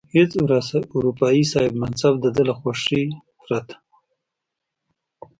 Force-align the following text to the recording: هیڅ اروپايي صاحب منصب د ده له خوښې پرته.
هیڅ 0.15 0.31
اروپايي 0.95 1.43
صاحب 1.51 1.73
منصب 1.81 2.13
د 2.21 2.25
ده 2.35 2.43
له 2.49 2.53
خوښې 2.59 3.03
پرته. 3.43 3.75